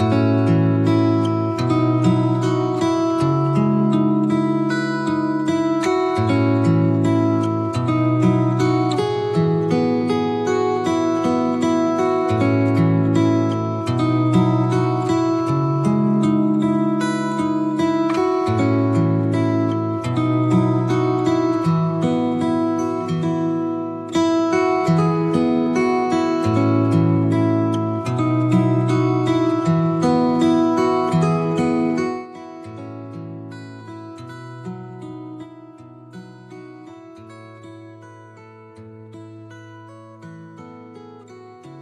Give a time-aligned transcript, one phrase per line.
[0.00, 0.37] Música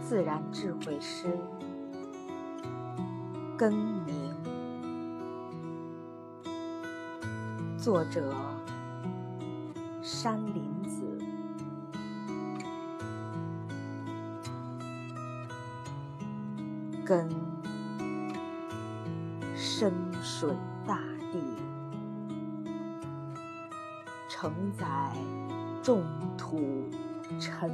[0.07, 1.37] 自然智慧诗，
[3.57, 3.73] 更
[4.05, 4.33] 名，
[7.77, 8.33] 作者
[10.01, 11.05] 山林子，
[17.05, 17.29] 根
[19.57, 19.91] 深
[20.23, 20.49] 水
[20.85, 21.01] 大
[21.33, 21.41] 地，
[24.29, 24.85] 承载
[25.83, 26.01] 众
[26.37, 26.61] 土
[27.41, 27.69] 沉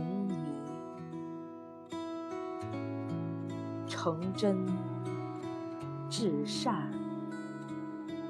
[4.03, 4.65] 诚真、
[6.09, 6.91] 至善、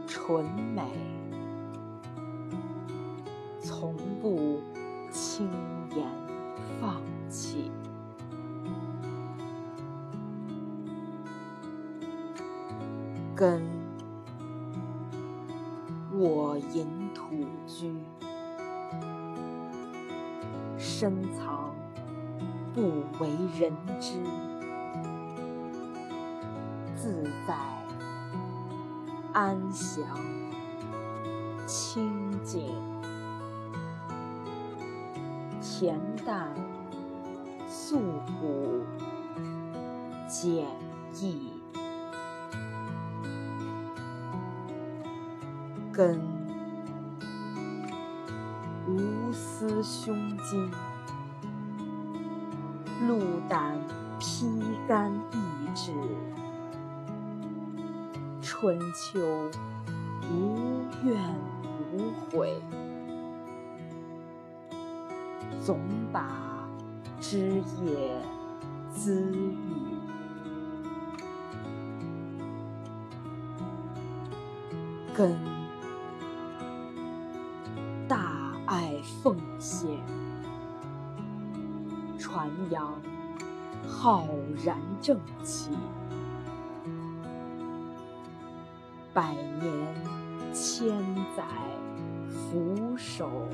[0.06, 0.84] 纯美，
[3.60, 4.62] 从不
[5.10, 5.50] 轻
[5.96, 6.06] 言
[6.80, 7.72] 放弃。
[13.36, 13.64] 根
[16.12, 17.34] 我隐土
[17.66, 17.96] 居，
[20.78, 21.74] 深藏
[22.76, 23.28] 不为
[23.60, 24.22] 人知。
[27.04, 27.12] 自
[27.46, 27.54] 在
[29.34, 30.06] 安详
[31.68, 32.74] 清静，
[35.62, 36.48] 恬淡
[37.68, 38.00] 素
[38.40, 38.86] 朴
[40.30, 40.66] 简
[41.16, 41.52] 易，
[45.92, 46.18] 根
[48.88, 50.72] 无私胸襟，
[53.06, 53.20] 鹿
[53.50, 53.78] 胆
[54.18, 54.48] 披
[54.88, 55.12] 肝
[58.64, 59.20] 春秋
[60.32, 61.36] 无怨
[61.92, 62.62] 无悔，
[65.62, 65.82] 总
[66.14, 66.66] 把
[67.20, 68.22] 枝叶
[68.90, 69.58] 滋育，
[75.14, 75.38] 根
[78.08, 79.90] 大爱奉献，
[82.18, 82.94] 传扬
[83.86, 84.26] 浩
[84.64, 85.70] 然正气。
[89.14, 89.72] 百年
[90.52, 90.88] 千
[91.38, 91.44] 载
[92.28, 93.48] 俯首，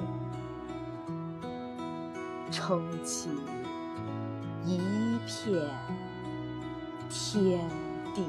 [2.49, 3.29] 撑起
[4.65, 4.77] 一
[5.27, 5.69] 片
[7.09, 7.59] 天
[8.15, 8.23] 地。